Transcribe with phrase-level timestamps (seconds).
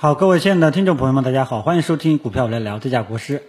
[0.00, 3.42] 好，各位亲爱的听众朋友们，大家好，欢迎收听股票来聊，这家国师。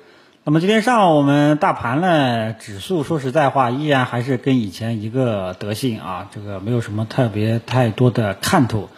[0.43, 8.89] 那么今天上午我们大盘呢，指数说实在话，依然还是跟以前一个德性啊，这个没有什么特别太多的看头。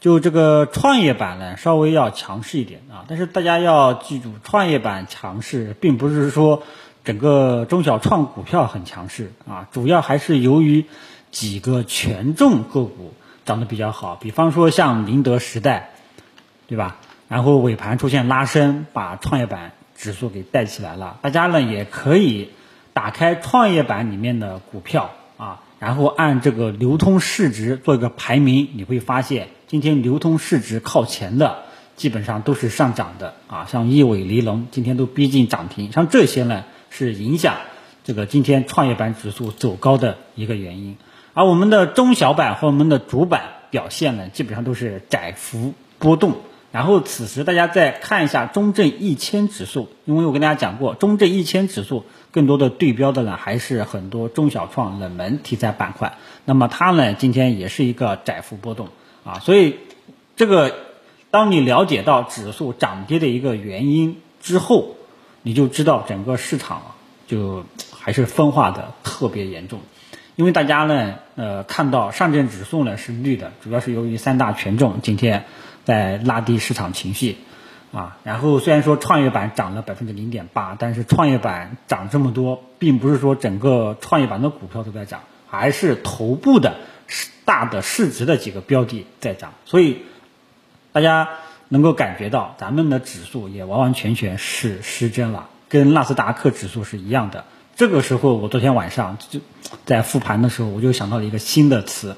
[0.00, 6.62] 就这个创业板呢，稍微要强势一点啊，但是大家要记住，创业板强势，并不是说
[7.04, 10.86] 整个中小创股票很强势啊，主要还是由于
[11.30, 13.12] 几个权重个股
[13.44, 15.90] 涨得比较好，比方说像宁德时代。
[16.74, 16.96] 对吧？
[17.28, 21.18] 然后尾盘出现拉升，把创业板指数给带起来了。
[21.22, 22.50] 大家呢也可以
[22.92, 31.62] 打开创业板里面的股票啊，然后按这个流通市值做一个排名，你会发现今天流通市值靠前的
[31.94, 37.54] 基本上都是上涨的啊，像亿伟、黎龙今天都逼近涨停，像这些呢是影响
[38.02, 40.96] 这个今天创业板指数走高的一个原因。
[41.34, 46.34] 而我们的中小板和我们的主板表现呢，基本上都是窄幅波动。
[46.74, 56.18] 然后此时大家再看一下中证一千指数，因为我跟大家讲过，中证一千指数更多的对标的呢还是很多中小创冷门题材板块。
[56.44, 58.88] 那么它呢今天也是一个窄幅波动
[59.24, 59.76] 啊，所以
[60.34, 60.74] 这个
[61.30, 64.96] 当你了解到指数涨跌的一个原因之后，
[65.42, 66.82] 你就知道整个市场
[67.28, 67.64] 就
[67.96, 69.78] 还是分化的特别严重。
[70.34, 75.44] 因为大家呢呃看到上证指数呢是绿的，主要是由于三大权重今天。
[75.84, 77.36] 在拉低市场情绪，
[77.92, 86.76] 啊，然后虽然说创业板涨了百分之零点八，但是创业板涨这么多，并不是说整个创业板的股票都在涨，还是头部的
[87.44, 90.02] 大的市值的几个标的在涨，所以
[90.92, 91.28] 大家
[91.68, 97.44] 能够感觉到咱们的指数也完完全全是失真了，跟纳斯达克指数是一样的。
[97.76, 99.40] 这个时候，我昨天晚上就
[99.84, 102.16] 在复盘的时候，我就想到了一个新的词。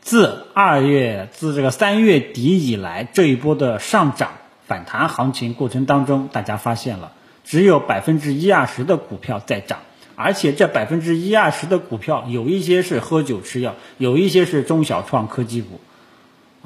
[0.00, 4.32] 自二月自这个三月底以来，这一波的上涨
[4.66, 7.12] 反弹行情过程当中，大家发现了
[7.44, 9.80] 只有百分之一二十的股票在涨，
[10.16, 15.80] 而且这百分之一二十的股票有一些是喝酒吃药，有一些是中小创科技股，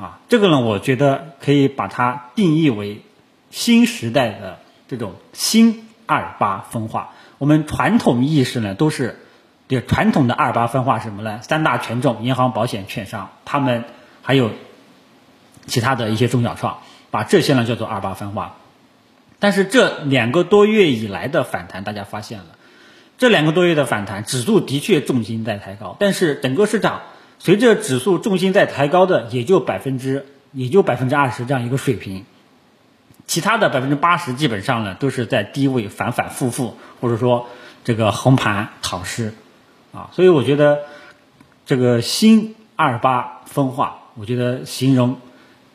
[0.01, 3.01] 啊，这个呢，我觉得可以把它定义为
[3.51, 7.13] 新时代的这种新二八分化。
[7.39, 9.19] 我们传统意识呢，都是。
[9.67, 11.41] 对传统的二八分化什么呢？
[11.43, 13.85] 三大权重，银行、保险、券商，他们
[14.23, 14.51] 还有
[15.67, 16.81] 其他的一些中小创，
[17.11, 18.57] 把这些呢叫做二八分化。
[19.39, 22.47] 但是这两个多月以来的反弹，大家发现了，
[23.17, 27.01] 这两个多月的反弹，指数的确重心在抬高，但是整个市场
[27.39, 32.27] 随着指数重心在抬高的，也就百分之也就百分之二十这样一个水平，
[33.27, 37.49] 其他的百分之八十基本上呢都是在低位反反复复，或者说
[37.83, 39.33] 这个横盘躺尸。
[39.95, 40.81] 啊，所以我觉得
[41.67, 45.19] 这个新二八分化，我觉得形容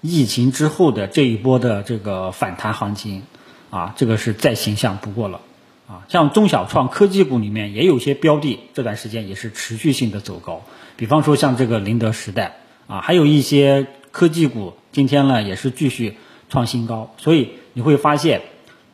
[0.01, 3.23] 疫情之后的这一波的这个反弹行情，
[3.69, 5.39] 啊，这个是再形象不过了。
[5.87, 10.63] 啊，像中小创科技股里面也有些标的，这段时间也是持续性的走高，
[10.97, 12.57] 比方说像这个宁德时代，
[12.87, 16.17] 啊，还有一些科技股今天呢也是继续
[16.49, 18.41] 创新高，所以你会发现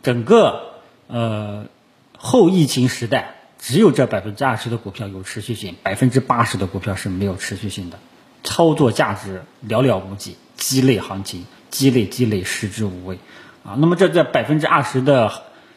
[0.03, 0.75] 整个
[1.07, 1.65] 呃
[2.15, 3.31] 后疫情时代。
[3.65, 7.97] 只有这百分之二十的股票有持续性，百分之八十的股票是没有持续性的，
[8.43, 13.17] 操作价值寥寥无几，鸡肋行情，鸡肋鸡肋，食之无味，
[13.63, 15.31] 啊，那么这在百分之二十的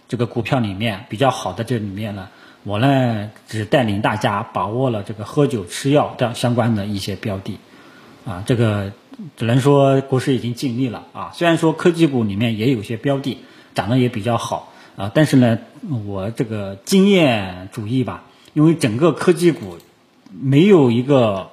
[0.06, 2.28] 这个股票里面比较好的这里面呢，
[2.62, 7.58] 我呢只带领大家把握了这个喝酒吃药这样相关的一些标的，
[8.26, 8.92] 啊，这个
[9.38, 11.06] 只能说国师已经尽力了。
[11.14, 13.38] 啊，虽然说科技股里面也有些标的
[13.74, 14.74] 涨得也比较好。
[14.98, 15.60] 啊，但是呢，
[16.06, 19.78] 我这个经验主义吧，因为整个科技股
[20.28, 21.50] 没有一个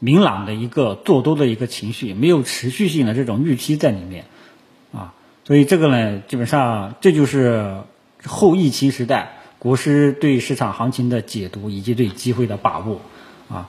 [0.00, 4.24] 明朗的一个做多的一个情绪，没有持续性的这种预期在里面，
[4.92, 5.14] 啊，
[5.44, 7.82] 所以这个呢，基本上这就是
[8.26, 13.00] 后疫情时代国师对市场行情的解读以及对机会的把握，
[13.48, 13.68] 啊，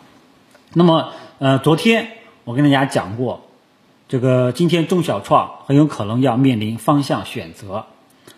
[0.73, 2.07] 那么呃，昨天
[2.43, 3.41] 我跟大家讲过，
[4.07, 7.85] 这个今天中小创很有可能要面临方向选择。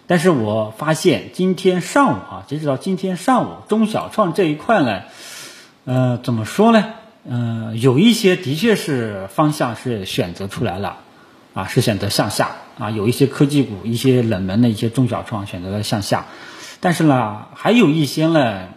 [0.06, 5.04] 但是我发现今天上午啊，截止到今天上午，中小创这一块呢，
[5.86, 6.94] 呃，怎么说呢？
[7.26, 10.98] 嗯，有一些的确是方向是选择出来了，
[11.54, 16.26] 啊，是选择向下啊，有一些科技股、一些冷门的一些中小创选择了向下，
[16.82, 18.68] 但是呢，还有一些呢，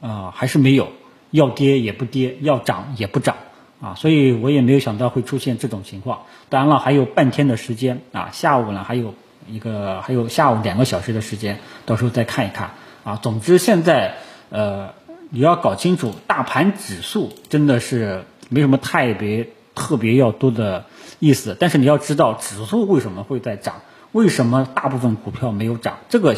[0.00, 0.92] 啊，还是没有，
[1.32, 3.36] 要跌也不跌，要涨也不涨
[3.80, 6.20] 啊，所以我也没有想到会出现这种情况。
[6.48, 9.14] 当然了，还有半天的时间啊，下午呢还有。
[9.48, 12.70] 一个还有下午两个小时的时间，到时候再看一看
[13.04, 13.16] 啊。
[13.16, 14.16] 总之现在
[14.50, 14.94] 呃，
[15.30, 20.84] 你要搞清楚，大盘指数真的是没什么太别特别要多的
[21.18, 21.56] 意思。
[21.58, 23.82] 但是你要知道，指数为什么会在涨？
[24.12, 25.98] 为什么大部分股票没有涨？
[26.08, 26.34] 这个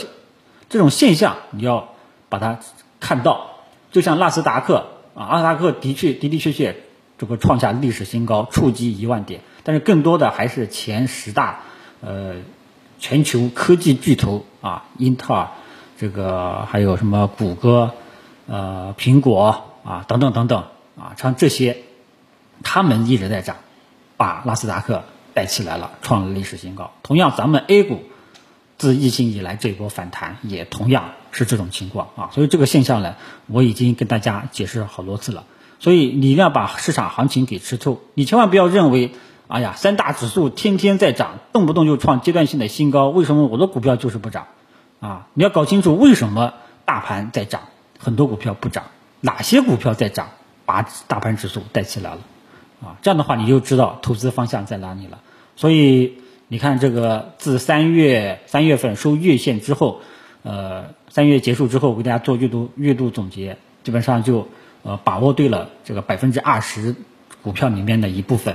[0.68, 1.90] 这种现象你要
[2.28, 2.58] 把它
[2.98, 3.48] 看到。
[3.92, 6.76] 就像纳斯达克啊，纳斯达克的确的的确确
[7.18, 9.40] 这个创下历史新高，触及一万点。
[9.62, 11.60] 但是更多的还是前十大
[12.00, 12.36] 呃
[13.00, 15.48] 全球科技巨头啊，英特尔，
[15.98, 17.94] 这个还有什么谷歌，
[18.46, 20.64] 呃苹果啊等等等等
[20.96, 21.78] 啊，像这些，
[22.62, 23.56] 他们一直在涨，
[24.18, 26.92] 把纳斯达克带起来了，创了历史新高。
[27.02, 28.02] 同样，咱们 A 股
[28.76, 32.30] 自疫情以来这一波反弹也同样是这种情况啊。
[32.32, 33.16] 所以这个现象呢，
[33.46, 35.44] 我已经跟大家解释好多次了。
[35.78, 39.12] 所以你一定要把市场行情给吃透，你千万不要认为。
[39.50, 44.46] 哎呀，三大指数天天在涨，动不动就创阶段性的新高，为什么我的股票就是不涨？
[45.00, 46.54] 啊，你要搞清楚为什么
[46.84, 47.62] 大盘在涨，
[47.98, 48.84] 很多股票不涨，
[49.20, 50.28] 哪些股票在涨，
[50.66, 52.20] 把大盘指数带起来了，
[52.80, 55.18] 啊，这样的话你就知道投资方向在哪里了。
[55.56, 60.00] 所以你看这个自三月三月份收月线之后，
[60.44, 64.46] 呃，三月结束之后，我给大家做月度月度总结，基本上就
[64.84, 66.94] 呃把握对了这个百分之二十
[67.42, 68.54] 股票里面的一部分。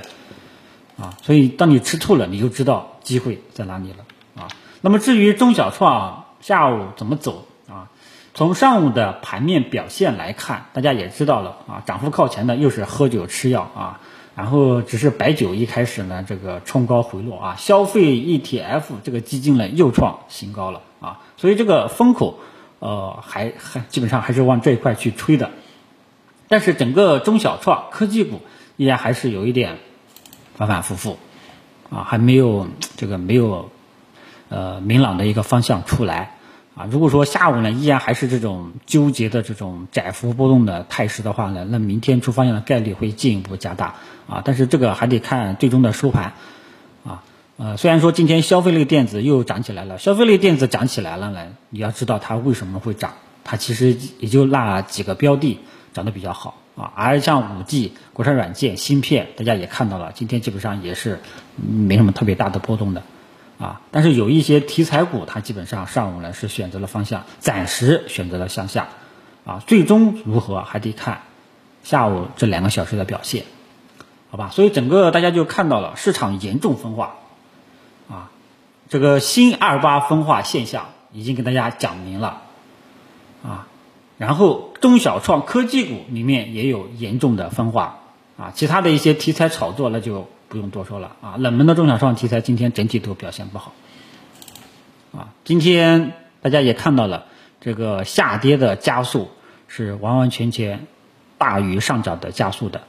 [0.97, 4.05] 啊，所以当你吃透了，你就知道机会在哪里了
[4.41, 4.47] 啊。
[4.81, 7.89] 那么至于中小创下午怎么走啊？
[8.33, 13.99] 从上午的盘面表现来看，大家也知道了啊，涨幅靠前的又是喝酒吃药啊，
[14.35, 22.39] 然后只是白酒一开始呢这个冲高回落啊，消费 ETF 这个基金呢又创新高了啊，所以这个风口
[22.79, 25.51] 呃还还基本上还是往这一块去吹的，
[26.47, 28.39] 但是整个中小创科技股
[28.77, 29.79] 依然还是有一点。
[30.55, 31.17] 反反复复，
[31.89, 33.69] 啊，还没有这个没有，
[34.49, 36.37] 呃，明朗的一个方向出来，
[36.75, 43.95] 啊，如果说下午呢依然还是这种纠结的这种窄幅波动的态势的话呢，那明天出方向的概率会进一步加大，
[44.29, 46.33] 啊，但是这个还得看最终的收盘，
[47.05, 47.23] 啊，
[47.57, 53.13] 呃，虽然说今天消费类电子又涨起来了，消费类电子涨起来了呢，你要知道它为什么会涨，
[53.43, 55.59] 它其实也就那几个标的
[55.93, 56.61] 涨得比较好。
[56.77, 61.21] 啊，而像五 G、国产软件、芯片，大家也看到了，今天基本上也是
[61.55, 63.03] 没什么特别大的波动的，
[63.57, 68.89] 啊，但是有一些题材股，它基本上上午呢是选择了方向，暂时选择了向下，
[69.45, 71.21] 啊，最终如何还得看
[71.83, 73.45] 下午这两个小时的表现，
[74.29, 74.49] 好吧？
[74.51, 77.15] 所以整个大家就看到了市场严重分化，
[78.09, 78.31] 啊，
[78.89, 82.41] 这个新二八分化现象已经给大家讲明了，
[83.43, 83.67] 啊。
[84.17, 87.99] 然后中小创科技股里面也有严重的分化。
[88.37, 91.15] 啊，其他的一些题材炒作那就不用多说了。
[91.21, 93.73] 啊，冷门的中小创题材今天整体都表现不好。
[95.13, 97.25] 啊，今天大家也看到了
[97.61, 99.29] 这个下跌的加速
[99.69, 100.85] 是完完全全
[101.37, 102.81] 大于上涨的加速的。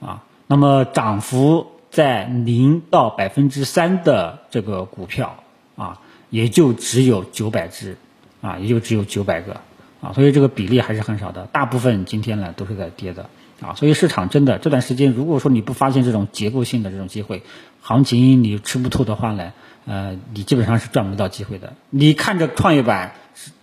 [0.00, 5.44] 啊，那么涨幅在零到百分之三的这个股票
[5.76, 7.98] 啊，也就只有九百只。
[8.40, 9.60] 啊，也就只有九百个。
[10.00, 13.28] 啊，所以这个比例还是很少的，大部分今天呢都是在跌的
[13.60, 17.42] 啊，所以市场真的这段时间，如果说你不发现这种结构性的这种机会，
[17.82, 19.52] 行情你吃不透的话呢，
[19.86, 21.74] 呃，你基本上是赚不到机会的。
[21.90, 23.12] 你看着创业板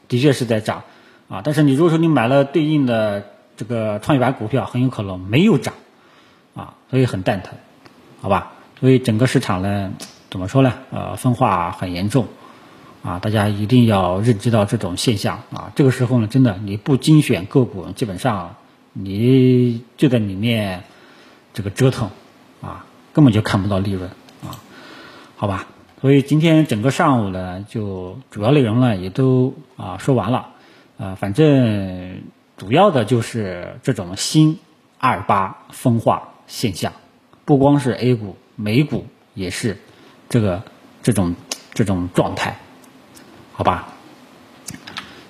[0.07, 0.83] 的确是在涨
[1.27, 3.25] 啊，但是你如果说你买了对应的
[3.55, 5.73] 这个创业板股票，很有可能没有涨
[6.55, 7.53] 啊，所以很蛋疼，
[8.21, 8.53] 好吧？
[8.79, 9.91] 所以整个市场呢，
[10.29, 10.73] 怎么说呢？
[10.91, 12.27] 呃，分化很严重。
[13.07, 15.71] 啊，大家一定要认知到这种现象啊！
[15.75, 18.57] 这个时候呢，真的你不精选个股，基本上
[18.91, 20.83] 你就在里面
[21.53, 22.09] 这个折腾
[22.61, 24.09] 啊，根本就看不到利润
[24.43, 24.59] 啊，
[25.37, 25.67] 好吧？
[26.01, 30.49] 所以今天整个上午呢，就主要内容呢也都啊说完了
[30.97, 32.23] 啊，反正
[32.57, 34.59] 主要的就是这种新
[34.99, 36.91] 二八分化现象，
[37.45, 39.77] 不光是 A 股，美股也是
[40.27, 40.63] 这个
[41.03, 41.35] 这种
[41.73, 42.59] 这种状态。
[43.57, 43.87] 好吧，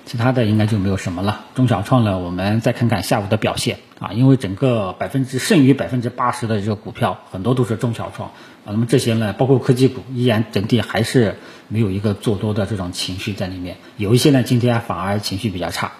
[0.04, 1.46] 其他的应该就没有什么了。
[1.54, 11.36] 中小创呢，我们再看看下午的表现啊，因为整个百分之剩余百分之八十的这个股票很多都是中小创啊，那么这些呢，包括科技股，依然整体还是
[11.68, 13.78] 没有一个做多的这种情绪在里面。
[13.96, 15.92] 有一些呢，今天反而情绪比较差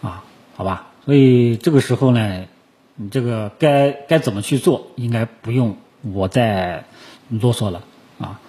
[0.00, 0.24] 啊，
[0.56, 2.46] 好吧，所以这个时候呢，
[2.94, 6.84] 你这个该该怎么去做，应该不用我再
[7.28, 7.82] 啰嗦了
[8.18, 8.40] 啊。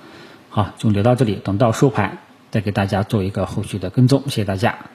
[0.49, 2.19] 好，就聊到这里，等到收盘。
[2.53, 4.93] 再给大家做一个后续的跟踪，谢谢大家。